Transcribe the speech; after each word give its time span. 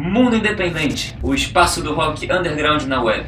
Mundo 0.00 0.36
Independente, 0.36 1.18
o 1.20 1.34
espaço 1.34 1.82
do 1.82 1.92
rock 1.92 2.30
underground 2.30 2.84
na 2.84 3.02
web. 3.02 3.26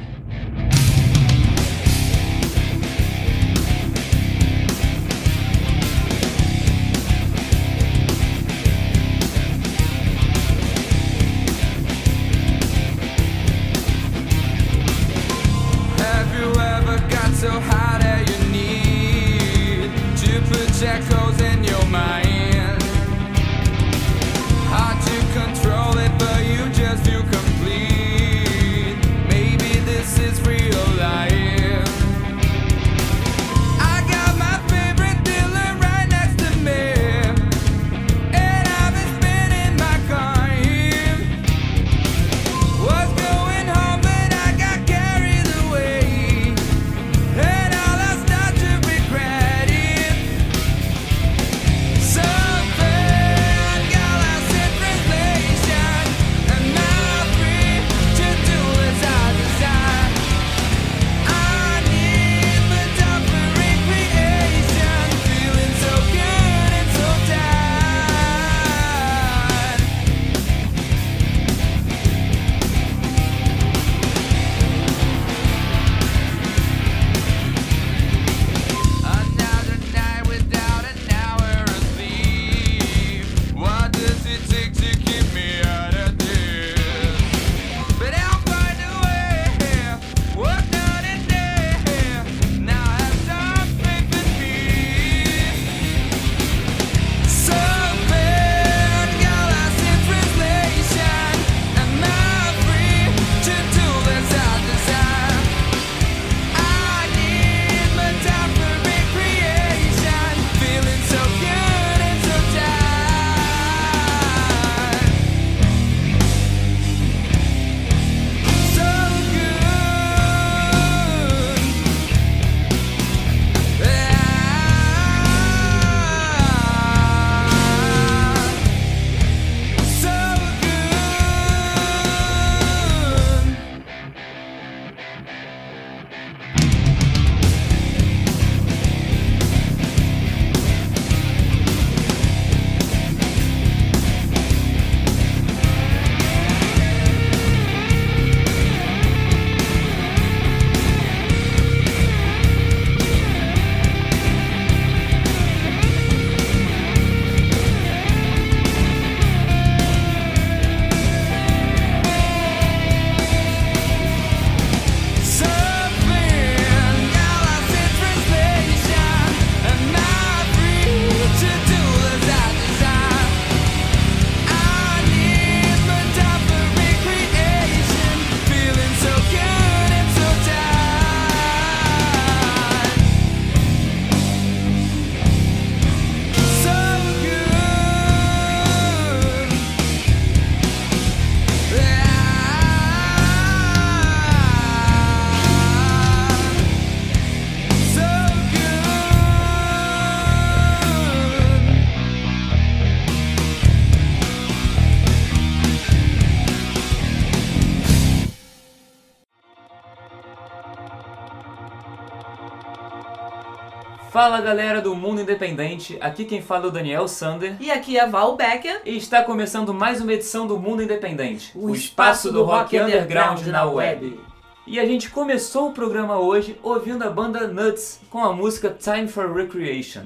Fala 214.21 214.43
galera 214.43 214.83
do 214.83 214.95
Mundo 214.95 215.23
Independente, 215.23 215.97
aqui 215.99 216.27
quem 216.27 216.43
fala 216.43 216.67
é 216.67 216.69
o 216.69 216.71
Daniel 216.71 217.09
Sander. 217.09 217.57
E 217.59 217.71
aqui 217.71 217.97
é 217.97 218.03
a 218.03 218.07
Val 218.07 218.37
Becker. 218.37 218.83
E 218.85 218.95
está 218.99 219.25
começando 219.25 219.73
mais 219.73 219.99
uma 219.99 220.13
edição 220.13 220.47
do 220.47 220.59
Mundo 220.59 220.83
Independente, 220.83 221.53
O 221.55 221.75
espaço 221.75 222.31
do 222.31 222.45
rock 222.45 222.79
underground 222.79 223.47
na 223.47 223.65
web. 223.65 224.21
E 224.67 224.79
a 224.79 224.85
gente 224.85 225.09
começou 225.09 225.71
o 225.71 225.73
programa 225.73 226.19
hoje 226.19 226.61
ouvindo 226.63 227.03
a 227.03 227.09
banda 227.09 227.49
Nuts 227.49 227.99
com 228.11 228.23
a 228.23 228.31
música 228.31 228.69
Time 228.79 229.09
for 229.09 229.35
Recreation. 229.35 230.03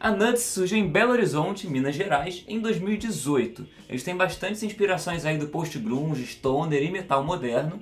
A 0.00 0.10
Nuts 0.10 0.42
surgiu 0.42 0.76
em 0.76 0.88
Belo 0.88 1.12
Horizonte, 1.12 1.68
Minas 1.68 1.94
Gerais, 1.94 2.42
em 2.48 2.58
2018. 2.58 3.64
Eles 3.88 4.02
têm 4.02 4.16
bastantes 4.16 4.64
inspirações 4.64 5.24
aí 5.24 5.38
do 5.38 5.46
post-grunge, 5.46 6.26
stoner 6.26 6.82
e 6.82 6.90
metal 6.90 7.22
moderno. 7.22 7.80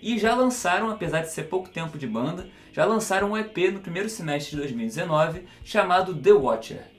E 0.00 0.18
já 0.18 0.34
lançaram, 0.34 0.90
apesar 0.90 1.22
de 1.22 1.32
ser 1.32 1.44
pouco 1.44 1.68
tempo 1.68 1.98
de 1.98 2.06
banda, 2.06 2.48
já 2.72 2.84
lançaram 2.84 3.32
um 3.32 3.36
EP 3.36 3.72
no 3.72 3.80
primeiro 3.80 4.08
semestre 4.08 4.52
de 4.52 4.58
2019 4.58 5.44
chamado 5.64 6.14
The 6.14 6.32
Watcher. 6.32 6.98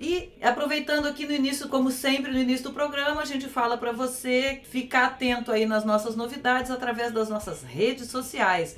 E 0.00 0.32
aproveitando 0.42 1.06
aqui 1.06 1.24
no 1.24 1.32
início, 1.32 1.68
como 1.68 1.88
sempre 1.88 2.32
no 2.32 2.38
início 2.38 2.64
do 2.64 2.72
programa, 2.72 3.22
a 3.22 3.24
gente 3.24 3.46
fala 3.46 3.78
para 3.78 3.92
você 3.92 4.60
ficar 4.64 5.06
atento 5.06 5.52
aí 5.52 5.64
nas 5.64 5.84
nossas 5.84 6.16
novidades 6.16 6.72
através 6.72 7.12
das 7.12 7.28
nossas 7.28 7.62
redes 7.62 8.08
sociais, 8.08 8.76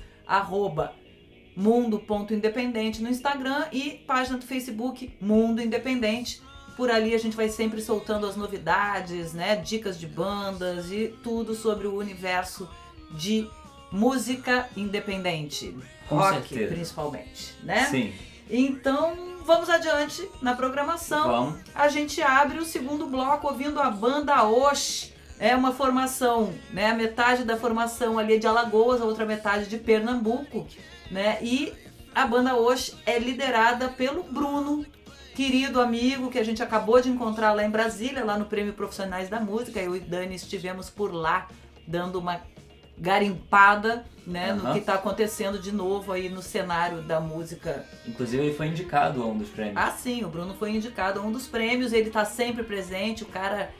mundo.independente 1.56 3.02
no 3.02 3.08
Instagram 3.08 3.64
e 3.72 4.02
página 4.06 4.36
do 4.36 4.44
Facebook 4.44 5.16
Mundo 5.18 5.62
Independente. 5.62 6.42
Por 6.76 6.90
ali 6.90 7.14
a 7.14 7.18
gente 7.18 7.36
vai 7.36 7.48
sempre 7.48 7.80
soltando 7.80 8.26
as 8.26 8.36
novidades, 8.36 9.32
né, 9.32 9.56
dicas 9.56 9.98
de 9.98 10.06
bandas 10.06 10.92
e 10.92 11.08
tudo 11.22 11.54
sobre 11.54 11.86
o 11.86 11.96
universo 11.96 12.68
de 13.14 13.48
música 13.90 14.68
independente, 14.76 15.76
Com 16.08 16.16
rock 16.16 16.48
certeza. 16.48 16.74
principalmente, 16.74 17.54
né? 17.62 17.84
Sim, 17.86 18.12
Então, 18.50 19.16
vamos 19.44 19.70
adiante 19.70 20.28
na 20.42 20.54
programação. 20.54 21.28
vamos. 21.28 21.60
A 21.74 21.88
gente 21.88 22.20
abre 22.20 22.58
o 22.58 22.64
segundo 22.64 23.06
bloco 23.06 23.46
ouvindo 23.46 23.80
a 23.80 23.90
banda 23.90 24.44
Osh. 24.44 25.12
É 25.38 25.54
uma 25.56 25.72
formação, 25.72 26.52
né? 26.72 26.90
A 26.90 26.94
metade 26.94 27.42
da 27.44 27.56
formação 27.56 28.18
ali 28.18 28.34
é 28.34 28.38
de 28.38 28.46
Alagoas, 28.46 29.00
a 29.00 29.04
outra 29.04 29.24
metade 29.26 29.66
de 29.66 29.78
Pernambuco, 29.78 30.66
né? 31.10 31.38
E 31.42 31.72
a 32.14 32.26
banda 32.26 32.54
Osh 32.56 32.96
é 33.04 33.18
liderada 33.18 33.88
pelo 33.88 34.22
Bruno, 34.22 34.84
querido 35.34 35.80
amigo 35.80 36.30
que 36.30 36.38
a 36.38 36.44
gente 36.44 36.62
acabou 36.62 37.00
de 37.00 37.08
encontrar 37.10 37.52
lá 37.52 37.64
em 37.64 37.70
Brasília, 37.70 38.24
lá 38.24 38.38
no 38.38 38.44
Prêmio 38.44 38.72
Profissionais 38.74 39.28
da 39.28 39.40
Música. 39.40 39.80
Eu 39.80 39.96
e 39.96 40.00
Dani 40.00 40.34
estivemos 40.36 40.88
por 40.88 41.12
lá 41.12 41.48
dando 41.86 42.18
uma 42.20 42.40
garimpada 42.96 44.04
né, 44.26 44.52
no 44.52 44.62
Aham. 44.62 44.72
que 44.72 44.78
está 44.78 44.94
acontecendo 44.94 45.58
de 45.58 45.72
novo 45.72 46.12
aí 46.12 46.28
no 46.28 46.42
cenário 46.42 47.02
da 47.02 47.20
música. 47.20 47.84
Inclusive 48.06 48.42
ele 48.42 48.54
foi 48.54 48.68
indicado 48.68 49.22
a 49.22 49.26
um 49.26 49.36
dos 49.36 49.48
prêmios. 49.50 49.76
Ah, 49.76 49.90
sim, 49.90 50.24
o 50.24 50.28
Bruno 50.28 50.54
foi 50.54 50.70
indicado 50.70 51.20
a 51.20 51.22
um 51.22 51.30
dos 51.30 51.46
prêmios, 51.46 51.92
ele 51.92 52.10
tá 52.10 52.24
sempre 52.24 52.62
presente, 52.62 53.22
o 53.22 53.26
cara 53.26 53.70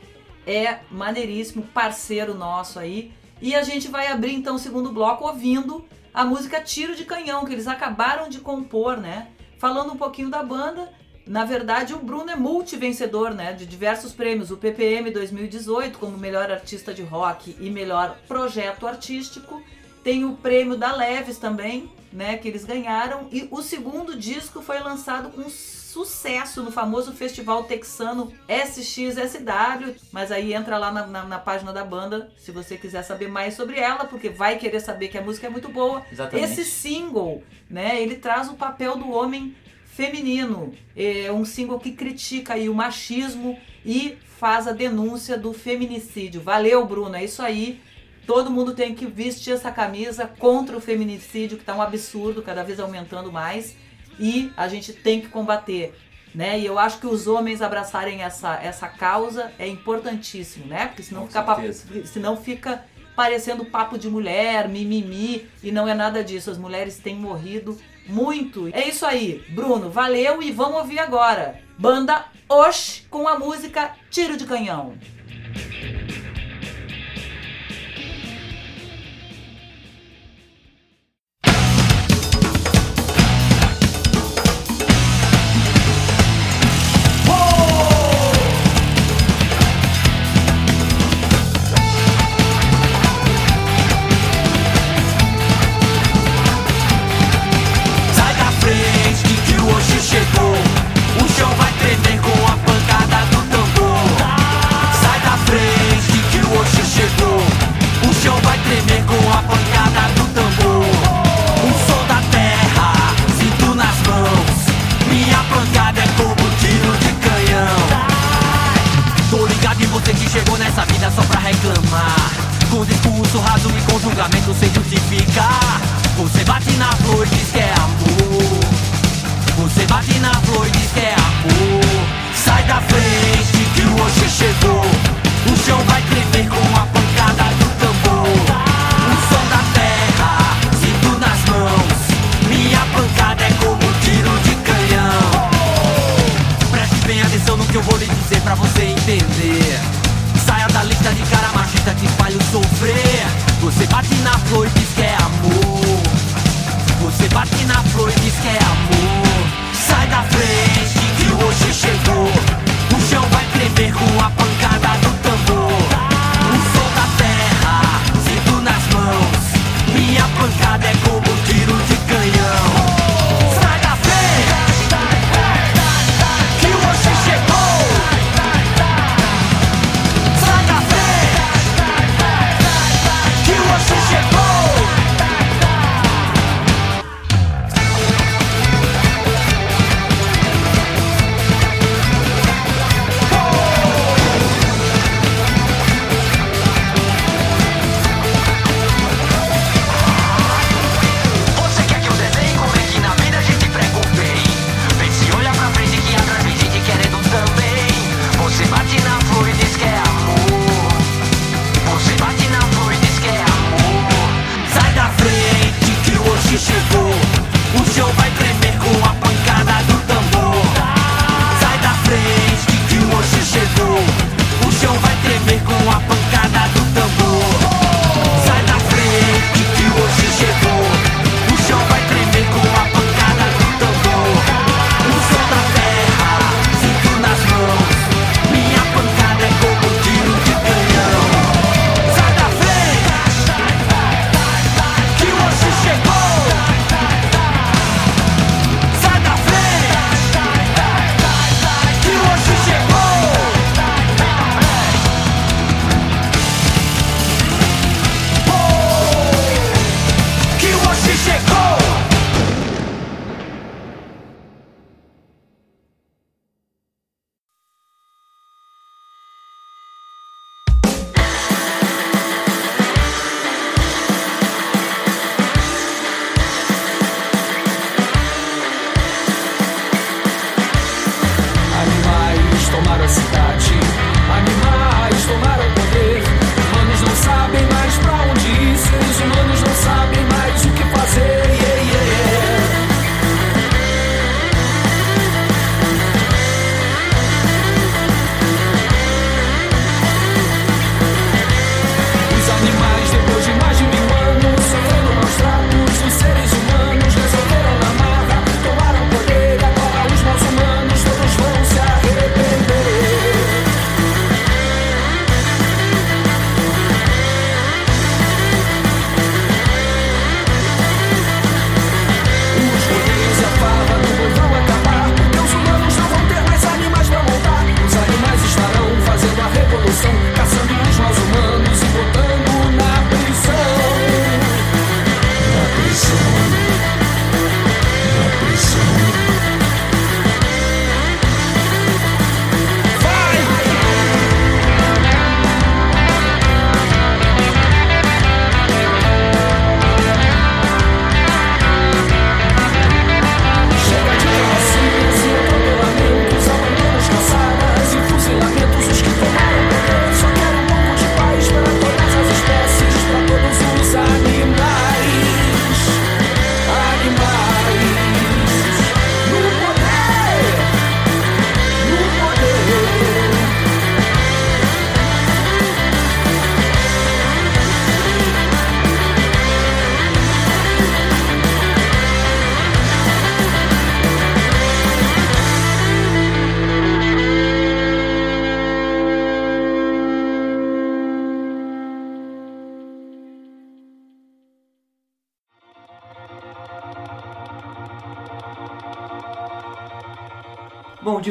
é 0.47 0.81
maneiríssimo, 0.91 1.63
parceiro 1.63 2.35
nosso 2.35 2.79
aí. 2.79 3.13
E 3.41 3.55
a 3.55 3.63
gente 3.63 3.89
vai 3.89 4.09
abrir 4.09 4.35
então 4.35 4.57
o 4.57 4.59
segundo 4.59 4.93
bloco 4.93 5.27
ouvindo 5.27 5.85
a 6.13 6.25
música 6.25 6.61
Tiro 6.61 6.95
de 6.95 7.05
Canhão, 7.05 7.45
que 7.45 7.53
eles 7.53 7.67
acabaram 7.67 8.29
de 8.29 8.39
compor, 8.39 8.97
né? 8.97 9.29
Falando 9.59 9.93
um 9.93 9.97
pouquinho 9.97 10.29
da 10.31 10.43
banda, 10.43 10.93
na 11.27 11.45
verdade 11.45 11.95
o 11.95 11.99
Bruno 11.99 12.31
é 12.31 12.37
multivencedor, 12.37 13.33
né? 13.33 13.53
De 13.53 13.65
diversos 13.67 14.13
prêmios, 14.13 14.51
o 14.51 14.57
PPM 14.57 15.11
2018 15.11 15.99
como 15.99 16.19
melhor 16.19 16.51
artista 16.51 16.93
de 16.93 17.03
rock 17.03 17.57
e 17.59 17.71
melhor 17.71 18.17
projeto 18.29 18.87
artístico. 18.87 19.63
Tem 20.03 20.25
o 20.25 20.35
prêmio 20.37 20.77
da 20.77 20.95
Leves 20.95 21.39
também, 21.39 21.91
né? 22.13 22.37
Que 22.37 22.49
eles 22.49 22.65
ganharam. 22.65 23.27
E 23.33 23.49
o 23.51 23.63
segundo 23.63 24.15
disco 24.19 24.61
foi 24.61 24.79
lançado 24.81 25.31
com 25.31 25.49
sucesso 25.49 26.63
no 26.63 26.71
famoso 26.71 27.13
festival 27.13 27.65
texano 27.65 28.31
SXSW. 28.49 29.95
Mas 30.13 30.31
aí 30.31 30.53
entra 30.53 30.77
lá 30.79 30.93
na, 30.93 31.07
na- 31.07 31.25
na 31.25 31.39
página 31.39 31.73
da 31.73 31.85
banda 31.85 32.31
se 32.37 32.51
você 32.51 32.77
quiser 32.77 33.03
saber 33.03 33.29
mais 33.29 33.55
sobre 33.55 33.79
ela, 33.79 34.05
porque 34.05 34.29
vai 34.29 34.59
querer 34.59 34.81
saber 34.81 35.09
que 35.09 35.19
a 35.19 35.23
música 35.23 35.47
é 35.47 35.51
muito 35.51 35.69
boa. 35.69 36.03
Exatamente. 36.13 36.45
Esse 36.53 36.65
single, 36.65 37.43
né? 37.71 38.01
Ele 38.03 38.17
traz 38.17 38.49
o 38.49 38.55
papel 38.55 38.97
do 38.97 39.11
homem 39.11 39.55
feminino. 39.95 40.73
É 40.97 41.31
um 41.33 41.45
single 41.45 41.79
que 41.79 41.93
critica 41.93 42.55
aí 42.55 42.69
o 42.69 42.75
machismo 42.75 43.59
e 43.85 44.17
faz 44.39 44.67
a 44.67 44.73
denúncia 44.73 45.39
do 45.39 45.53
feminicídio. 45.53 46.41
Valeu, 46.41 46.85
Bruno. 46.87 47.15
É 47.17 47.25
isso 47.25 47.43
aí. 47.43 47.81
Todo 48.27 48.51
mundo 48.51 48.75
tem 48.75 48.95
que 48.95 49.07
vestir 49.07 49.53
essa 49.53 49.71
camisa 49.71 50.27
contra 50.27 50.77
o 50.77 50.81
feminicídio, 50.81 51.59
que 51.59 51.65
tá 51.65 51.75
um 51.77 51.83
absurdo, 51.83 52.43
cada 52.43 52.63
vez 52.65 52.81
aumentando 52.81 53.31
mais. 53.31 53.77
E 54.19 54.51
a 54.57 54.67
gente 54.69 54.93
tem 54.93 55.21
que 55.21 55.29
combater. 55.29 55.95
Né? 56.35 56.59
E 56.59 56.67
eu 56.67 56.79
acho 56.79 56.99
que 56.99 57.07
os 57.07 57.29
homens 57.29 57.63
abraçarem 57.63 58.23
essa, 58.23 58.57
essa 58.61 58.89
causa 58.89 59.53
é 59.57 59.69
importantíssimo, 59.69 60.67
né? 60.67 60.87
Porque 60.89 61.05
senão 61.05 61.23
Com 61.23 61.27
fica, 61.29 61.43
papo- 61.43 61.73
senão 62.07 62.37
fica 62.37 62.85
parecendo 63.15 63.65
papo 63.65 63.97
de 63.97 64.09
mulher, 64.09 64.69
mimimi, 64.69 65.47
e 65.63 65.71
não 65.71 65.87
é 65.87 65.95
nada 65.95 66.25
disso. 66.25 66.51
As 66.51 66.59
mulheres 66.59 66.99
têm 66.99 67.15
morrido 67.15 67.79
muito. 68.07 68.69
É 68.73 68.89
isso 68.89 69.05
aí, 69.05 69.45
Bruno, 69.51 69.91
valeu 69.91 70.43
e 70.43 70.51
vamos 70.51 70.79
ouvir 70.79 70.99
agora. 70.99 71.61
Banda 71.79 72.27
Osh 72.49 73.07
com 73.11 73.27
a 73.27 73.39
música 73.39 73.93
Tiro 74.11 74.37
de 74.37 74.45
Canhão. 74.45 74.95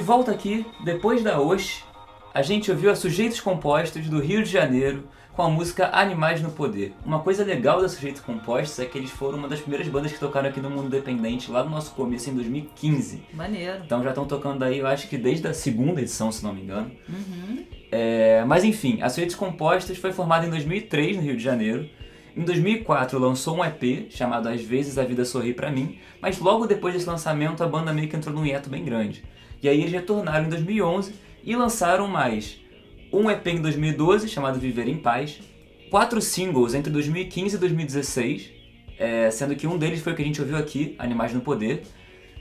Volta 0.04 0.32
aqui, 0.32 0.66
depois 0.84 1.24
da 1.24 1.40
Osh, 1.40 1.84
a 2.34 2.42
gente 2.42 2.70
ouviu 2.70 2.92
a 2.92 2.96
Sujeitos 2.96 3.40
Compostos 3.40 4.08
do 4.10 4.20
Rio 4.20 4.44
de 4.44 4.50
Janeiro 4.50 5.08
com 5.34 5.42
a 5.42 5.50
música 5.50 5.90
Animais 5.94 6.42
no 6.42 6.52
Poder. 6.52 6.94
Uma 7.06 7.22
coisa 7.22 7.44
legal 7.44 7.82
da 7.82 7.88
Sujeitos 7.88 8.22
Compostos 8.22 8.78
é 8.80 8.86
que 8.86 8.98
eles 8.98 9.10
foram 9.10 9.38
uma 9.38 9.48
das 9.48 9.62
primeiras 9.62 9.88
bandas 9.88 10.12
que 10.12 10.20
tocaram 10.20 10.50
aqui 10.50 10.60
no 10.60 10.70
mundo 10.70 10.88
independente 10.88 11.50
lá 11.50 11.64
no 11.64 11.70
nosso 11.70 11.92
começo 11.92 12.30
em 12.30 12.36
2015. 12.36 13.24
Maneiro. 13.34 13.82
Então 13.86 14.04
já 14.04 14.10
estão 14.10 14.26
tocando 14.26 14.62
aí, 14.64 14.80
eu 14.80 14.88
acho 14.88 15.08
que 15.08 15.18
desde 15.18 15.48
a 15.48 15.54
segunda 15.54 16.02
edição, 16.02 16.32
se 16.34 16.44
não 16.44 16.54
me 16.54 16.64
engano. 16.64 16.92
Uhum. 17.08 17.66
É, 17.90 18.44
mas 18.46 18.66
enfim, 18.66 19.02
a 19.02 19.10
Sujeitos 19.10 19.36
Compostos 19.36 19.98
foi 19.98 20.12
formada 20.12 20.46
em 20.46 20.50
2003 20.50 21.16
no 21.16 21.24
Rio 21.24 21.38
de 21.38 21.44
Janeiro. 21.44 21.90
Em 22.36 22.44
2004 22.44 23.20
lançou 23.20 23.58
um 23.58 23.64
EP 23.64 24.10
chamado 24.10 24.50
Às 24.50 24.62
vezes 24.62 24.98
a 24.98 25.04
vida 25.04 25.24
sorri 25.24 25.54
pra 25.54 25.72
mim, 25.72 26.00
mas 26.20 26.40
logo 26.40 26.66
depois 26.66 26.94
desse 26.94 27.08
lançamento 27.08 27.64
a 27.64 27.68
banda 27.68 27.94
meio 27.94 28.08
que 28.08 28.16
entrou 28.16 28.34
num 28.34 28.46
hiato 28.46 28.70
bem 28.70 28.84
grande. 28.84 29.24
E 29.62 29.70
aí 29.70 29.80
eles 29.80 29.92
retornaram 29.92 30.46
em 30.46 30.50
2011 30.50 31.14
e 31.44 31.56
lançaram 31.56 32.08
mais 32.08 32.60
um 33.12 33.30
EP 33.30 33.46
em 33.48 33.62
2012 33.62 34.28
chamado 34.28 34.60
Viver 34.60 34.88
em 34.88 34.98
Paz, 34.98 35.40
quatro 35.92 36.20
singles 36.20 36.74
entre 36.74 36.92
2015 36.92 37.56
e 37.56 37.60
2016, 37.60 38.52
é, 38.98 39.30
sendo 39.30 39.56
que 39.56 39.68
um 39.68 39.78
deles 39.78 40.02
foi 40.02 40.14
o 40.14 40.16
que 40.16 40.24
a 40.24 40.26
gente 40.26 40.42
ouviu 40.42 40.58
aqui, 40.58 40.96
Animais 40.98 41.34
no 41.34 41.42
Poder. 41.42 41.84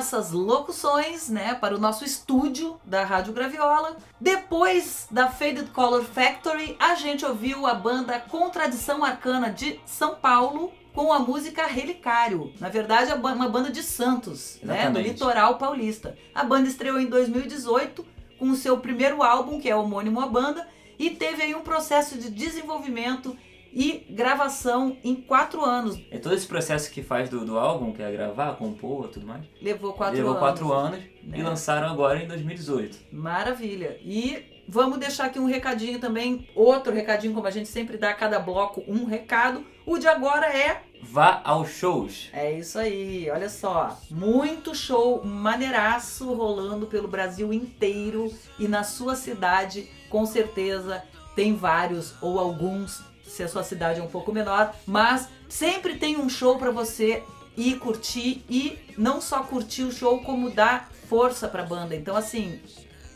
Nossas 0.00 0.30
locuções, 0.30 1.28
né, 1.28 1.54
para 1.54 1.76
o 1.76 1.78
nosso 1.78 2.06
estúdio 2.06 2.80
da 2.82 3.04
Rádio 3.04 3.34
Graviola. 3.34 3.98
Depois 4.18 5.06
da 5.10 5.28
Faded 5.28 5.68
Color 5.74 6.04
Factory, 6.04 6.74
a 6.80 6.94
gente 6.94 7.22
ouviu 7.26 7.66
a 7.66 7.74
banda 7.74 8.18
Contradição 8.18 9.04
Arcana 9.04 9.50
de 9.50 9.78
São 9.84 10.14
Paulo 10.14 10.72
com 10.94 11.12
a 11.12 11.18
música 11.18 11.66
Relicário. 11.66 12.50
Na 12.58 12.70
verdade, 12.70 13.10
é 13.10 13.14
uma 13.14 13.48
banda 13.50 13.70
de 13.70 13.82
Santos, 13.82 14.58
né, 14.62 14.74
do 14.74 14.80
Exatamente. 14.80 15.08
litoral 15.10 15.58
paulista. 15.58 16.16
A 16.34 16.44
banda 16.44 16.66
estreou 16.66 16.98
em 16.98 17.06
2018 17.06 18.02
com 18.38 18.48
o 18.48 18.56
seu 18.56 18.78
primeiro 18.78 19.22
álbum, 19.22 19.60
que 19.60 19.68
é 19.68 19.76
homônimo 19.76 20.18
à 20.18 20.26
banda, 20.26 20.66
e 20.98 21.10
teve 21.10 21.42
aí 21.42 21.54
um 21.54 21.60
processo 21.60 22.16
de 22.16 22.30
desenvolvimento 22.30 23.36
e 23.72 24.06
gravação 24.10 24.96
em 25.02 25.14
quatro 25.14 25.64
anos. 25.64 26.00
É 26.10 26.18
todo 26.18 26.34
esse 26.34 26.46
processo 26.46 26.90
que 26.90 27.02
faz 27.02 27.28
do, 27.28 27.44
do 27.44 27.58
álbum, 27.58 27.92
que 27.92 28.02
é 28.02 28.10
gravar, 28.10 28.56
compor 28.56 29.08
tudo 29.08 29.26
mais. 29.26 29.44
Levou 29.60 29.92
quatro 29.92 30.16
Levou 30.16 30.32
anos. 30.32 30.40
quatro 30.40 30.72
anos 30.72 31.00
né? 31.22 31.38
e 31.38 31.42
lançaram 31.42 31.88
agora 31.88 32.22
em 32.22 32.26
2018. 32.26 32.98
Maravilha. 33.12 33.98
E 34.02 34.62
vamos 34.68 34.98
deixar 34.98 35.26
aqui 35.26 35.38
um 35.38 35.46
recadinho 35.46 35.98
também, 35.98 36.48
outro 36.54 36.92
recadinho, 36.92 37.34
como 37.34 37.46
a 37.46 37.50
gente 37.50 37.68
sempre 37.68 37.96
dá 37.96 38.10
a 38.10 38.14
cada 38.14 38.38
bloco 38.38 38.82
um 38.86 39.04
recado. 39.04 39.64
O 39.86 39.98
de 39.98 40.06
agora 40.06 40.46
é. 40.46 40.82
Vá 41.02 41.40
aos 41.44 41.70
shows. 41.70 42.28
É 42.32 42.52
isso 42.52 42.78
aí, 42.78 43.28
olha 43.30 43.48
só. 43.48 43.98
Muito 44.10 44.74
show 44.74 45.24
maneiraço 45.24 46.32
rolando 46.34 46.86
pelo 46.86 47.08
Brasil 47.08 47.52
inteiro 47.52 48.30
e 48.58 48.68
na 48.68 48.84
sua 48.84 49.16
cidade, 49.16 49.88
com 50.10 50.26
certeza, 50.26 51.02
tem 51.34 51.54
vários 51.54 52.14
ou 52.20 52.38
alguns, 52.38 53.02
se 53.30 53.42
a 53.42 53.48
sua 53.48 53.62
cidade 53.62 54.00
é 54.00 54.02
um 54.02 54.08
pouco 54.08 54.32
menor, 54.32 54.74
mas 54.84 55.28
sempre 55.48 55.96
tem 55.96 56.16
um 56.16 56.28
show 56.28 56.58
para 56.58 56.70
você 56.70 57.22
ir 57.56 57.78
curtir 57.78 58.44
e 58.48 58.78
não 58.98 59.20
só 59.20 59.42
curtir 59.42 59.84
o 59.84 59.92
show, 59.92 60.20
como 60.22 60.50
dar 60.50 60.90
força 61.08 61.46
pra 61.46 61.62
banda. 61.62 61.94
Então, 61.94 62.16
assim, 62.16 62.60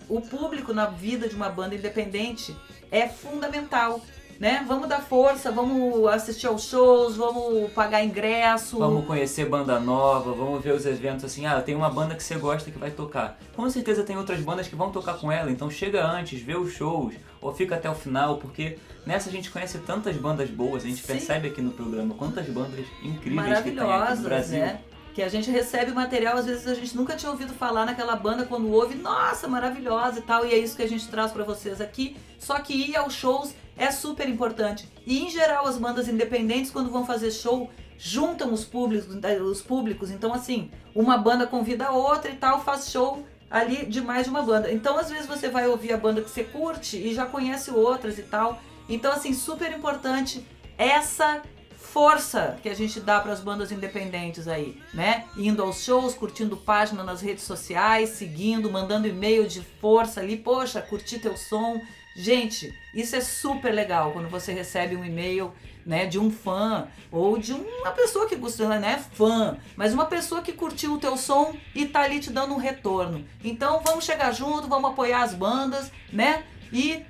o 0.09 0.21
público 0.21 0.73
na 0.73 0.87
vida 0.87 1.29
de 1.29 1.35
uma 1.35 1.49
banda 1.49 1.75
independente 1.75 2.57
é 2.91 3.09
fundamental. 3.09 4.01
Né? 4.39 4.65
Vamos 4.67 4.89
dar 4.89 5.01
força, 5.01 5.53
vamos 5.53 6.09
assistir 6.09 6.49
aos 6.49 6.65
shows, 6.65 7.17
vamos 7.17 7.71
pagar 7.73 8.05
ingresso. 8.05 8.79
Vamos 8.79 9.07
conhecer 9.07 9.49
banda 9.49 9.79
nova, 9.79 10.33
vamos 10.33 10.63
ver 10.63 10.75
os 10.75 10.85
eventos 10.85 11.25
assim. 11.25 11.47
Ah, 11.47 11.61
tem 11.61 11.77
uma 11.77 11.89
banda 11.89 12.17
que 12.17 12.23
você 12.23 12.35
gosta 12.35 12.69
que 12.69 12.77
vai 12.77 12.91
tocar. 12.91 13.39
Com 13.55 13.71
certeza 13.71 14.03
tem 14.03 14.19
outras 14.19 14.41
bandas 14.41 14.67
que 14.67 14.75
vão 14.75 14.91
tocar 14.91 15.15
com 15.19 15.31
ela, 15.31 15.53
então 15.53 15.71
chega 15.71 16.05
antes, 16.05 16.41
vê 16.41 16.57
os 16.57 16.73
shows, 16.73 17.15
ou 17.45 17.53
fica 17.53 17.75
até 17.75 17.91
o 17.91 17.95
final, 17.95 18.39
porque 18.39 18.79
nessa 19.05 19.29
a 19.29 19.33
gente 19.33 19.51
conhece 19.51 19.77
tantas 19.81 20.17
bandas 20.17 20.49
boas, 20.49 20.83
a 20.83 20.87
gente 20.89 21.03
Sim. 21.03 21.07
percebe 21.07 21.49
aqui 21.49 21.61
no 21.61 21.73
programa 21.73 22.15
quantas 22.15 22.47
bandas 22.47 22.87
incríveis 23.03 23.59
que 23.59 23.71
tem 23.71 23.79
aqui 23.79 24.17
no 24.17 24.23
Brasil. 24.23 24.61
né? 24.61 24.81
Que 25.13 25.23
a 25.23 25.29
gente 25.29 25.51
recebe 25.51 25.93
material, 25.93 26.39
às 26.39 26.47
vezes 26.47 26.67
a 26.67 26.75
gente 26.75 26.97
nunca 26.97 27.15
tinha 27.15 27.31
ouvido 27.31 27.53
falar 27.53 27.85
naquela 27.85 28.17
banda, 28.17 28.47
quando 28.47 28.69
ouve, 28.73 28.95
nossa, 28.95 29.47
maravilhosa 29.47 30.21
e 30.21 30.23
tal, 30.23 30.47
e 30.47 30.55
é 30.55 30.59
isso 30.59 30.75
que 30.75 30.83
a 30.83 30.89
gente 30.89 31.07
traz 31.07 31.33
pra 31.33 31.45
vocês 31.45 31.83
aqui. 31.83 32.17
Só 32.39 32.59
que 32.61 32.73
ir 32.73 32.97
aos 32.97 33.13
shows 33.13 33.55
é 33.77 33.91
super 33.91 34.27
importante. 34.27 34.89
E 35.07 35.23
em 35.23 35.31
geral 35.31 35.67
as 35.67 35.77
bandas 35.77 36.09
independentes, 36.09 36.71
quando 36.71 36.91
vão 36.91 37.05
fazer 37.05 37.31
show, 37.31 37.71
juntam 37.99 38.55
os 38.55 38.65
públicos, 38.65 39.15
os 39.43 39.61
públicos. 39.61 40.11
Então, 40.11 40.33
assim, 40.33 40.71
uma 40.95 41.19
banda 41.19 41.47
convida 41.47 41.85
a 41.87 41.93
outra 41.93 42.31
e 42.31 42.37
tal, 42.37 42.65
faz 42.65 42.91
show 42.91 43.23
ali 43.55 43.87
de 43.87 44.01
mais 44.01 44.25
de 44.25 44.31
uma 44.31 44.43
banda. 44.43 44.73
Então, 44.73 44.99
às 44.99 45.09
vezes 45.09 45.27
você 45.27 45.49
vai 45.49 45.69
ouvir 45.69 45.93
a 45.93 45.97
banda 45.97 46.21
que 46.21 46.29
você 46.29 46.43
curte 46.43 46.97
e 46.97 47.15
já 47.15 47.25
conhece 47.25 47.71
outras 47.71 48.19
e 48.19 48.25
tal. 48.25 48.61
Então, 48.89 49.13
assim, 49.13 49.33
super 49.33 49.71
importante 49.71 50.45
essa 50.77 51.41
força 51.79 52.59
que 52.61 52.69
a 52.69 52.75
gente 52.75 52.99
dá 52.99 53.21
para 53.21 53.33
as 53.33 53.39
bandas 53.39 53.71
independentes 53.71 54.49
aí, 54.49 54.83
né? 54.93 55.27
Indo 55.37 55.63
aos 55.63 55.85
shows, 55.85 56.15
curtindo 56.15 56.57
página 56.57 57.05
nas 57.05 57.21
redes 57.21 57.45
sociais, 57.45 58.09
seguindo, 58.11 58.69
mandando 58.73 59.07
e-mail 59.07 59.47
de 59.47 59.63
força 59.81 60.21
ali, 60.21 60.37
poxa, 60.37 60.83
curti 60.83 61.21
teu 61.21 61.37
som. 61.37 61.81
Gente, 62.17 62.75
isso 62.93 63.15
é 63.15 63.21
super 63.21 63.73
legal 63.73 64.11
quando 64.11 64.29
você 64.29 64.53
recebe 64.53 64.97
um 64.97 65.05
e-mail, 65.05 65.53
né, 65.87 66.07
de 66.07 66.19
um 66.19 66.31
fã 66.31 66.87
ou 67.11 67.39
de 67.39 67.53
uma 67.53 67.91
pessoa 67.91 68.29
que 68.29 68.37
gosta, 68.37 68.79
né, 68.79 69.03
fã, 69.13 69.57
mas 69.77 69.93
uma 69.93 70.07
pessoa 70.07 70.43
que 70.43 70.53
curtiu 70.53 70.95
o 70.95 70.99
teu 70.99 71.17
som 71.17 71.55
e 71.75 71.87
tá 71.87 72.01
ali 72.01 72.21
te 72.21 72.31
dando 72.31 72.55
um 72.55 72.59
retorno. 72.59 73.25
Então, 73.43 73.81
vamos 73.85 74.05
chegar 74.05 74.33
junto, 74.33 74.69
vamos 74.69 74.91
apoiar 74.91 75.23
as 75.23 75.35
bandas, 75.35 75.91
né? 76.13 76.45
E 76.73 77.05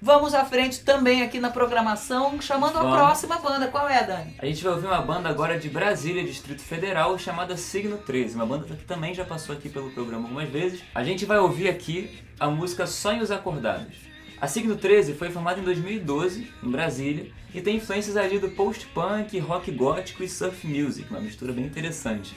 Vamos 0.00 0.34
à 0.34 0.44
frente 0.44 0.80
também 0.84 1.22
aqui 1.22 1.40
na 1.40 1.48
programação, 1.48 2.40
chamando 2.40 2.76
a 2.76 2.82
Vamos. 2.82 2.96
próxima 2.96 3.38
banda. 3.38 3.66
Qual 3.68 3.88
é, 3.88 4.04
Dani? 4.04 4.36
A 4.38 4.44
gente 4.44 4.62
vai 4.62 4.74
ouvir 4.74 4.86
uma 4.86 5.00
banda 5.00 5.28
agora 5.28 5.58
de 5.58 5.70
Brasília, 5.70 6.22
Distrito 6.22 6.62
Federal, 6.62 7.18
chamada 7.18 7.56
Signo 7.56 7.96
13, 7.98 8.36
uma 8.36 8.46
banda 8.46 8.66
que 8.66 8.84
também 8.84 9.14
já 9.14 9.24
passou 9.24 9.56
aqui 9.56 9.68
pelo 9.68 9.90
programa 9.90 10.24
algumas 10.24 10.48
vezes. 10.48 10.82
A 10.94 11.02
gente 11.02 11.24
vai 11.24 11.38
ouvir 11.38 11.68
aqui 11.68 12.22
a 12.38 12.46
música 12.46 12.86
Sonhos 12.86 13.30
Acordados. 13.30 13.96
A 14.38 14.46
Signo 14.46 14.76
13 14.76 15.14
foi 15.14 15.30
formada 15.30 15.58
em 15.58 15.64
2012, 15.64 16.46
em 16.62 16.70
Brasília, 16.70 17.30
e 17.54 17.60
tem 17.62 17.76
influências 17.76 18.18
ali 18.18 18.38
do 18.38 18.50
post-punk, 18.50 19.38
rock 19.38 19.70
gótico 19.70 20.22
e 20.22 20.28
surf 20.28 20.66
music, 20.66 21.08
uma 21.08 21.20
mistura 21.20 21.54
bem 21.54 21.64
interessante. 21.64 22.36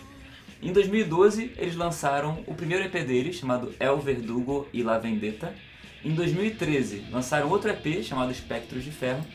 Em 0.61 0.71
2012, 0.71 1.51
eles 1.57 1.75
lançaram 1.75 2.41
o 2.47 2.55
primeiro 2.55 2.85
EP 2.85 3.05
deles, 3.05 3.35
chamado 3.35 3.75
El 3.81 3.99
Verdugo 3.99 4.65
e 4.71 4.81
La 4.81 4.97
Vendetta. 4.97 5.53
Em 6.03 6.13
2013, 6.13 7.07
lançaram 7.11 7.49
outro 7.49 7.69
EP 7.69 8.01
chamado 8.01 8.31
Espectros 8.31 8.81
de 8.81 8.91
Ferro. 8.91 9.25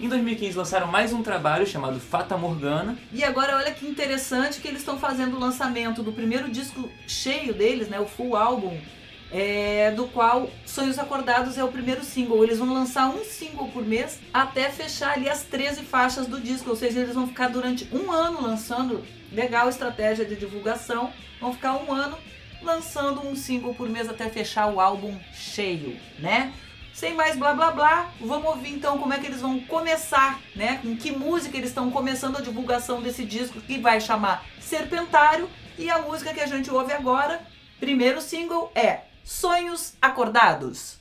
Em 0.00 0.08
2015, 0.08 0.56
lançaram 0.56 0.86
mais 0.86 1.12
um 1.12 1.22
trabalho 1.22 1.66
chamado 1.66 2.00
Fata 2.00 2.36
Morgana. 2.38 2.96
E 3.12 3.22
agora 3.24 3.56
olha 3.56 3.72
que 3.72 3.86
interessante 3.86 4.58
que 4.58 4.68
eles 4.68 4.80
estão 4.80 4.98
fazendo 4.98 5.36
o 5.36 5.40
lançamento 5.40 6.02
do 6.02 6.12
primeiro 6.12 6.50
disco 6.50 6.90
cheio 7.06 7.52
deles, 7.52 7.88
né, 7.88 8.00
o 8.00 8.06
full 8.06 8.36
álbum, 8.36 8.78
é, 9.30 9.90
do 9.90 10.06
qual 10.06 10.48
Sonhos 10.64 10.98
Acordados 10.98 11.58
é 11.58 11.64
o 11.64 11.68
primeiro 11.68 12.04
single. 12.04 12.42
Eles 12.44 12.58
vão 12.58 12.72
lançar 12.72 13.08
um 13.08 13.24
single 13.24 13.68
por 13.68 13.84
mês 13.84 14.18
até 14.32 14.70
fechar 14.70 15.12
ali 15.12 15.28
as 15.28 15.42
13 15.42 15.82
faixas 15.82 16.26
do 16.26 16.40
disco, 16.40 16.70
ou 16.70 16.76
seja, 16.76 17.00
eles 17.00 17.14
vão 17.14 17.26
ficar 17.26 17.48
durante 17.48 17.88
um 17.92 18.10
ano 18.10 18.42
lançando. 18.42 19.04
Legal 19.32 19.68
estratégia 19.68 20.24
de 20.24 20.36
divulgação. 20.36 21.12
Vão 21.40 21.52
ficar 21.52 21.74
um 21.74 21.92
ano 21.92 22.16
lançando 22.62 23.26
um 23.26 23.34
single 23.36 23.74
por 23.74 23.88
mês 23.88 24.08
até 24.08 24.28
fechar 24.28 24.68
o 24.68 24.80
álbum 24.80 25.18
cheio, 25.32 25.96
né? 26.18 26.52
Sem 26.94 27.12
mais 27.12 27.36
blá 27.36 27.52
blá 27.52 27.70
blá, 27.70 28.10
vamos 28.18 28.48
ouvir 28.48 28.72
então 28.72 28.96
como 28.96 29.12
é 29.12 29.18
que 29.18 29.26
eles 29.26 29.42
vão 29.42 29.60
começar, 29.60 30.40
né? 30.54 30.78
Com 30.80 30.96
que 30.96 31.12
música 31.12 31.56
eles 31.58 31.68
estão 31.68 31.90
começando 31.90 32.38
a 32.38 32.40
divulgação 32.40 33.02
desse 33.02 33.22
disco 33.22 33.60
que 33.60 33.76
vai 33.78 34.00
chamar 34.00 34.46
Serpentário 34.58 35.50
e 35.78 35.90
a 35.90 35.98
música 35.98 36.32
que 36.32 36.40
a 36.40 36.46
gente 36.46 36.70
ouve 36.70 36.94
agora, 36.94 37.42
primeiro 37.78 38.22
single 38.22 38.72
é 38.74 39.00
Sonhos 39.26 39.94
Acordados. 40.00 41.00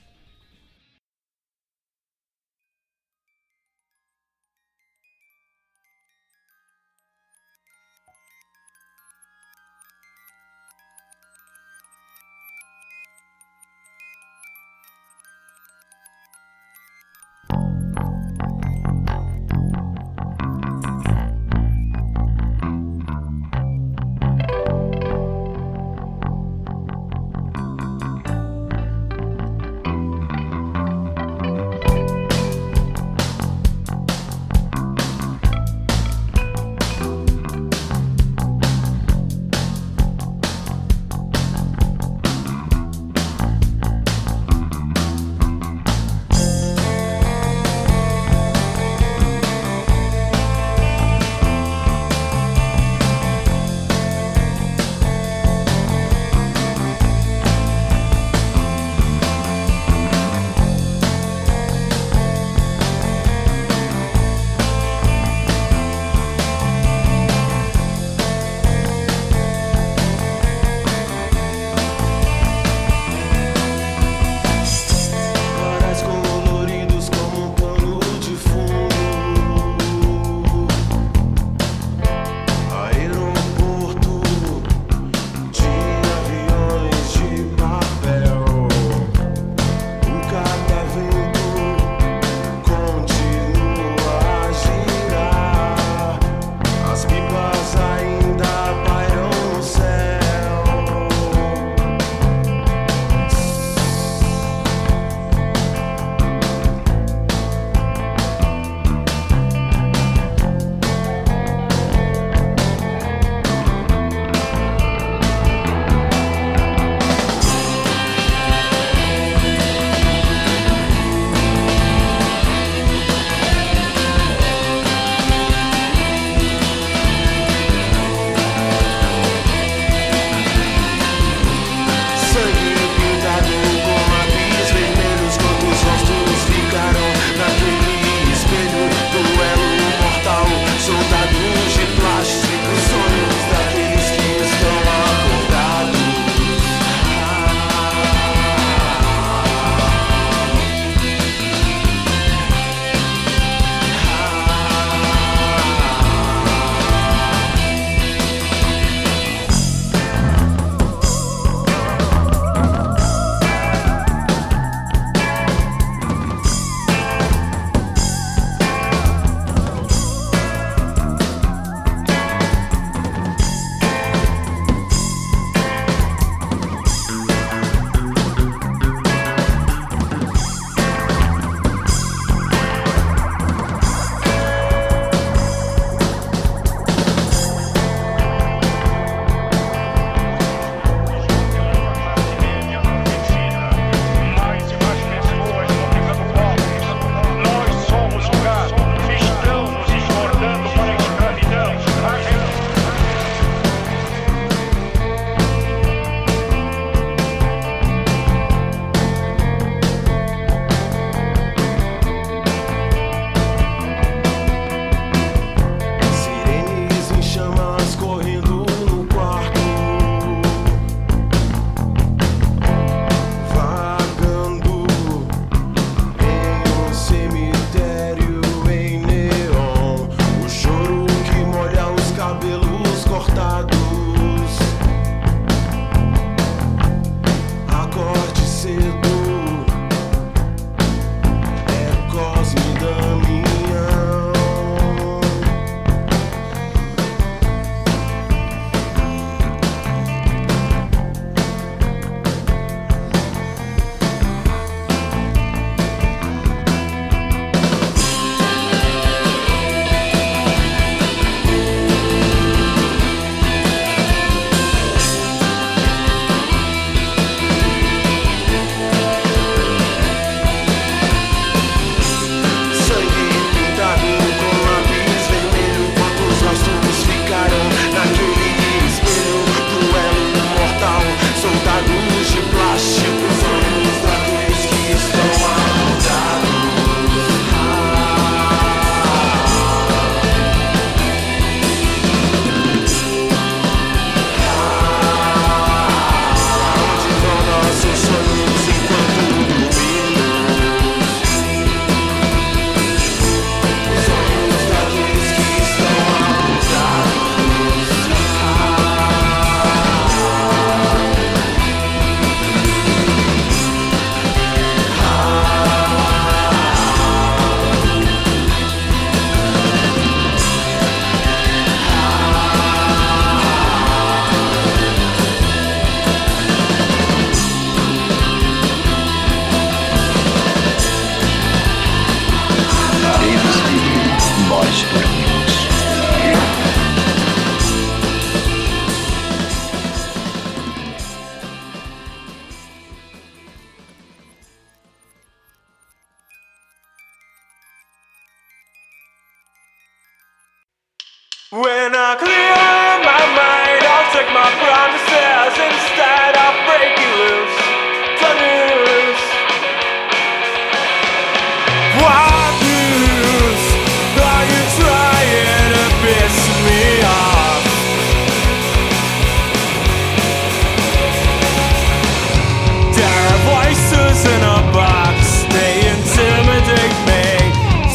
in 374.33 374.41
a 374.43 374.59
box. 374.73 375.43
They 375.53 375.73
intimidate 375.93 376.97
me. 377.09 377.23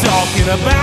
Talking 0.03 0.49
about. 0.49 0.80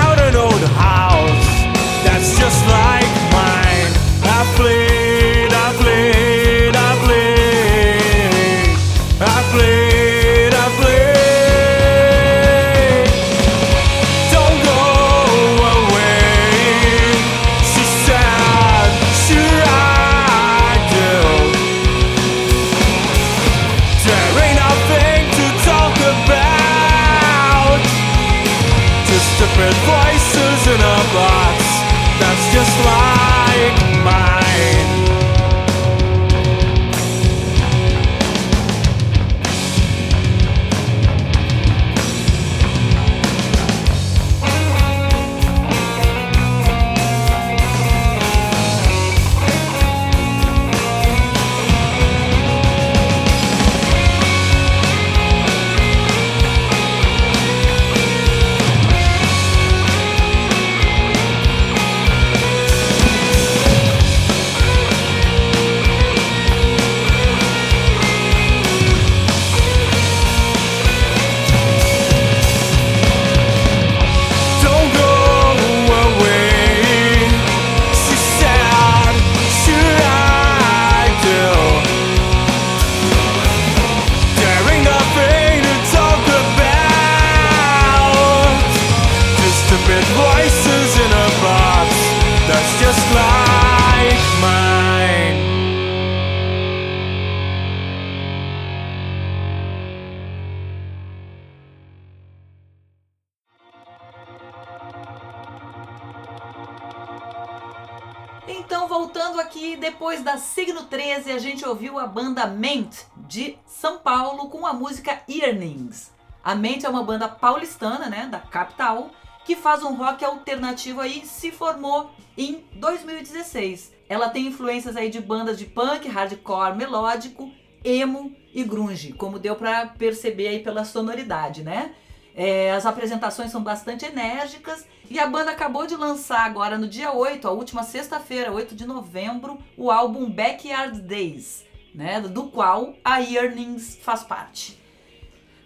A 112.08 112.10
banda 112.10 112.48
Ment, 112.48 112.90
de 113.28 113.58
São 113.66 113.98
Paulo, 113.98 114.48
com 114.48 114.66
a 114.66 114.72
música 114.72 115.22
Earnings. 115.28 116.14
A 116.42 116.56
Ment 116.56 116.86
é 116.86 116.90
uma 116.90 117.04
banda 117.04 117.28
paulistana, 117.28 118.08
né, 118.08 118.28
da 118.32 118.40
capital, 118.40 119.12
que 119.44 119.58
faz 119.58 119.84
um 119.84 119.94
rock 119.94 120.24
alternativo 120.24 121.02
aí, 121.02 121.26
se 121.26 121.52
formou 121.52 122.10
em 122.38 122.64
2016. 122.76 123.92
Ela 124.08 124.30
tem 124.30 124.48
influências 124.48 124.96
aí 124.96 125.10
de 125.10 125.20
bandas 125.20 125.58
de 125.58 125.66
punk, 125.66 126.08
hardcore, 126.08 126.78
melódico, 126.78 127.52
emo 127.84 128.34
e 128.54 128.64
grunge, 128.64 129.12
como 129.12 129.38
deu 129.38 129.58
pra 129.58 129.88
perceber 129.88 130.48
aí 130.48 130.60
pela 130.60 130.86
sonoridade, 130.86 131.62
né? 131.62 131.94
É, 132.34 132.72
as 132.72 132.86
apresentações 132.86 133.52
são 133.52 133.62
bastante 133.62 134.06
enérgicas 134.06 134.86
e 135.10 135.20
a 135.20 135.28
banda 135.28 135.52
acabou 135.52 135.88
de 135.88 135.96
lançar 135.96 136.46
agora 136.46 136.78
no 136.78 136.88
dia 136.88 137.12
8, 137.12 137.48
a 137.48 137.52
última 137.52 137.82
sexta-feira, 137.84 138.54
8 138.54 138.76
de 138.76 138.86
novembro, 138.86 139.58
o 139.76 139.90
álbum 139.90 140.30
Backyard 140.30 141.02
Days, 141.02 141.67
né, 141.94 142.22
do 142.22 142.44
qual 142.46 142.96
a 143.04 143.22
Earnings 143.22 143.98
faz 144.02 144.24
parte. 144.24 144.78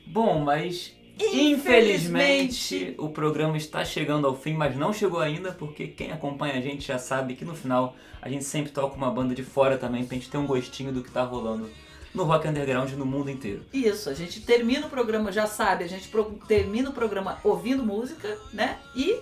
Bom, 0.05 0.39
mas 0.39 0.93
Infelizmente- 1.19 1.51
infelizmente 1.53 2.95
o 2.97 3.09
programa 3.09 3.55
está 3.57 3.85
chegando 3.85 4.25
ao 4.27 4.35
fim, 4.35 4.53
mas 4.53 4.75
não 4.75 4.91
chegou 4.91 5.19
ainda, 5.19 5.51
porque 5.51 5.87
quem 5.87 6.11
acompanha 6.11 6.55
a 6.55 6.61
gente 6.61 6.87
já 6.87 6.97
sabe 6.97 7.35
que 7.35 7.45
no 7.45 7.55
final 7.55 7.95
a 8.21 8.29
gente 8.29 8.43
sempre 8.43 8.71
toca 8.71 8.95
uma 8.95 9.11
banda 9.11 9.35
de 9.35 9.43
fora 9.43 9.77
também, 9.77 10.03
pra 10.05 10.15
gente 10.15 10.29
ter 10.29 10.37
um 10.37 10.47
gostinho 10.47 10.91
do 10.91 11.03
que 11.03 11.11
tá 11.11 11.23
rolando 11.23 11.69
no 12.13 12.23
rock 12.23 12.47
underground 12.47 12.91
no 12.93 13.05
mundo 13.05 13.29
inteiro. 13.31 13.63
Isso, 13.71 14.09
a 14.09 14.13
gente 14.13 14.41
termina 14.41 14.87
o 14.87 14.89
programa, 14.89 15.31
já 15.31 15.47
sabe, 15.47 15.83
a 15.83 15.87
gente 15.87 16.11
termina 16.47 16.89
o 16.89 16.93
programa 16.93 17.37
ouvindo 17.43 17.85
música, 17.85 18.37
né? 18.51 18.79
E 18.95 19.17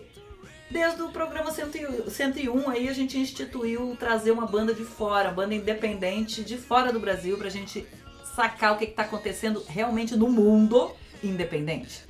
desde 0.70 1.02
o 1.02 1.10
programa 1.10 1.52
101 1.52 2.10
101 2.10 2.70
aí 2.70 2.88
a 2.88 2.94
gente 2.94 3.18
instituiu 3.18 3.96
trazer 4.00 4.32
uma 4.32 4.46
banda 4.46 4.74
de 4.74 4.84
fora, 4.84 5.32
banda 5.32 5.56
independente 5.56 6.44
de 6.44 6.58
fora 6.58 6.94
do 6.94 7.00
Brasil 7.00 7.38
pra 7.38 7.50
gente 7.50 7.86
sacar 8.36 8.74
o 8.74 8.78
que, 8.78 8.88
que 8.88 8.94
tá 8.94 9.04
acontecendo 9.04 9.64
realmente 9.68 10.16
no 10.16 10.30
mundo 10.30 10.92
independente. 11.24 12.04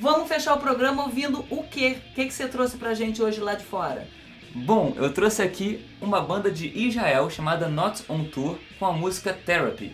vamos 0.00 0.28
fechar 0.28 0.54
o 0.54 0.60
programa 0.60 1.02
ouvindo 1.02 1.44
o 1.50 1.64
quê? 1.64 1.98
O 2.10 2.14
que, 2.14 2.26
que 2.26 2.32
você 2.32 2.46
trouxe 2.46 2.76
pra 2.76 2.94
gente 2.94 3.22
hoje 3.22 3.40
lá 3.40 3.54
de 3.54 3.64
fora? 3.64 4.06
Bom, 4.54 4.94
eu 4.96 5.12
trouxe 5.12 5.42
aqui 5.42 5.84
uma 6.00 6.20
banda 6.20 6.50
de 6.50 6.68
Israel 6.68 7.28
chamada 7.28 7.68
Not 7.68 8.04
On 8.08 8.24
Tour 8.24 8.56
com 8.78 8.86
a 8.86 8.92
música 8.92 9.32
Therapy. 9.32 9.92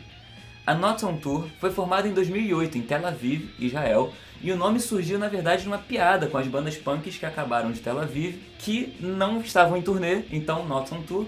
A 0.67 0.75
Not 0.75 1.05
On 1.05 1.17
Tour 1.17 1.49
foi 1.59 1.71
formada 1.71 2.07
em 2.07 2.13
2008 2.13 2.79
em 2.79 2.83
Tel 2.83 3.07
Aviv, 3.07 3.51
Israel, 3.59 4.13
e 4.41 4.53
o 4.53 4.57
nome 4.57 4.79
surgiu 4.81 5.19
na 5.19 5.29
verdade 5.29 5.63
de 5.63 5.69
uma 5.69 5.79
piada 5.79 6.27
com 6.27 6.39
as 6.39 6.47
bandas 6.47 6.77
punks 6.77 7.17
que 7.17 7.27
acabaram 7.27 7.73
de 7.73 7.81
Tel 7.81 7.99
Aviv, 7.99 8.39
que 8.59 8.97
não 9.01 9.41
estavam 9.41 9.77
em 9.77 9.83
turnê, 9.83 10.23
então 10.31 10.67
Not 10.67 10.95
On 10.95 11.03
Tour, 11.03 11.27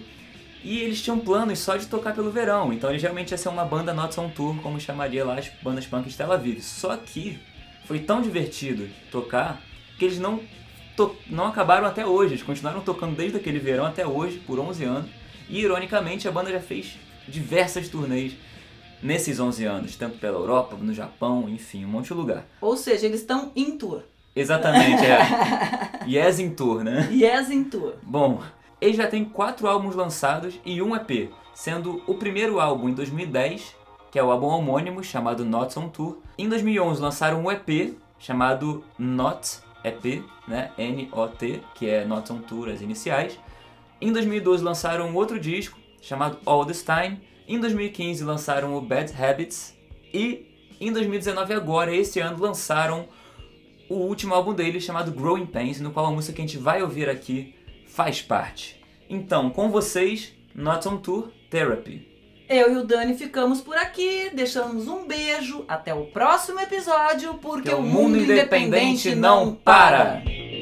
e 0.62 0.81
eles 0.81 1.03
tinham 1.03 1.18
planos 1.18 1.59
só 1.59 1.77
de 1.77 1.87
tocar 1.87 2.14
pelo 2.14 2.31
verão, 2.31 2.72
então 2.72 2.91
eles 2.91 3.03
realmente 3.03 3.31
ia 3.33 3.39
ser 3.39 3.49
uma 3.49 3.64
banda 3.64 3.93
Not 3.93 4.18
On 4.18 4.29
Tour, 4.31 4.57
como 4.62 4.81
chamaria 4.81 5.24
lá 5.24 5.35
as 5.35 5.51
bandas 5.62 5.87
punks 5.87 6.12
de 6.12 6.18
Tel 6.18 6.33
Aviv. 6.33 6.61
Só 6.62 6.97
que 6.97 7.39
foi 7.87 8.01
tão 8.01 8.20
divertido 8.20 8.89
tocar 9.11 9.62
que 9.99 10.05
eles 10.05 10.18
não 10.18 10.41
to- 10.97 11.14
não 11.28 11.47
acabaram 11.47 11.87
até 11.87 12.05
hoje. 12.07 12.34
Eles 12.34 12.43
continuaram 12.43 12.80
tocando 12.80 13.14
desde 13.16 13.37
aquele 13.39 13.59
verão 13.59 13.87
até 13.87 14.07
hoje, 14.07 14.39
por 14.47 14.59
11 14.59 14.84
anos. 14.84 15.11
E, 15.49 15.61
ironicamente, 15.61 16.26
a 16.26 16.32
banda 16.32 16.51
já 16.51 16.61
fez 16.61 16.99
diversas 17.28 17.89
turnês 17.89 18.32
nesses 19.03 19.39
11 19.39 19.64
anos. 19.64 19.95
Tanto 19.97 20.18
pela 20.18 20.39
Europa, 20.39 20.76
no 20.80 20.93
Japão, 20.93 21.49
enfim, 21.49 21.84
um 21.84 21.89
monte 21.89 22.07
de 22.09 22.14
lugar. 22.14 22.45
Ou 22.61 22.76
seja, 22.76 23.07
eles 23.07 23.20
estão 23.20 23.53
em 23.55 23.76
tour. 23.78 24.03
Exatamente, 24.34 25.03
é. 25.05 25.18
Yes 26.07 26.39
in 26.39 26.51
Tour, 26.51 26.84
né? 26.84 27.09
Yes 27.11 27.51
em 27.51 27.64
tour. 27.64 27.95
Bom, 28.03 28.41
eles 28.80 28.97
já 28.97 29.07
têm 29.07 29.24
quatro 29.24 29.66
álbuns 29.66 29.95
lançados 29.97 30.55
e 30.64 30.80
um 30.82 30.95
EP, 30.95 31.30
sendo 31.55 32.03
o 32.07 32.14
primeiro 32.14 32.61
álbum 32.61 32.89
em 32.89 32.95
2010, 32.95 33.74
que 34.17 34.21
é 34.21 34.25
o 34.25 34.31
álbum 34.31 34.47
homônimo 34.47 35.05
chamado 35.05 35.45
Not 35.45 35.79
On 35.79 35.91
Tour. 35.91 36.23
Em 36.39 36.49
2011 36.49 37.03
lançaram 37.03 37.45
um 37.45 37.53
EP 37.53 37.99
chamado 38.19 38.83
Not 38.99 39.59
EP, 39.85 40.25
né? 40.49 40.71
N-O-T, 40.79 41.61
que 41.75 41.87
é 41.87 42.03
Not 42.03 42.33
On 42.33 42.39
Tour, 42.39 42.71
as 42.71 42.81
iniciais. 42.81 43.39
Em 44.01 44.11
2012 44.11 44.64
lançaram 44.64 45.14
outro 45.14 45.39
disco 45.39 45.79
chamado 46.01 46.39
All 46.47 46.64
This 46.64 46.83
Time. 46.83 47.21
Em 47.47 47.61
2015 47.61 48.25
lançaram 48.25 48.75
o 48.75 48.81
Bad 48.81 49.12
Habits 49.23 49.77
e 50.14 50.47
em 50.81 50.91
2019 50.91 51.53
agora, 51.53 51.95
esse 51.95 52.19
ano, 52.19 52.41
lançaram 52.41 53.07
o 53.87 53.97
último 53.97 54.33
álbum 54.33 54.55
deles 54.55 54.83
chamado 54.83 55.12
Growing 55.12 55.45
Pains, 55.45 55.79
no 55.79 55.91
qual 55.91 56.07
a 56.07 56.11
música 56.11 56.33
que 56.33 56.41
a 56.41 56.47
gente 56.47 56.57
vai 56.57 56.83
ouvir 56.83 57.11
aqui 57.11 57.55
faz 57.87 58.23
parte. 58.23 58.83
Então, 59.11 59.51
com 59.51 59.71
vocês, 59.71 60.33
Not 60.55 60.89
On 60.89 60.97
Tour 60.97 61.29
Therapy. 61.51 62.16
Eu 62.49 62.72
e 62.72 62.76
o 62.76 62.84
Dani 62.84 63.14
ficamos 63.14 63.61
por 63.61 63.76
aqui, 63.76 64.30
deixamos 64.32 64.86
um 64.86 65.07
beijo, 65.07 65.64
até 65.66 65.92
o 65.92 66.05
próximo 66.05 66.61
episódio, 66.61 67.34
porque 67.34 67.70
o 67.70 67.82
mundo 67.82 68.16
independente 68.16 69.14
não 69.14 69.53
para. 69.53 70.18
After 70.18 70.55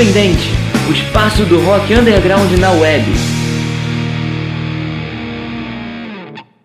Independente, 0.00 0.48
o 0.88 0.92
espaço 0.92 1.44
do 1.44 1.60
rock 1.62 1.92
underground 1.92 2.50
na 2.58 2.70
web. 2.70 3.29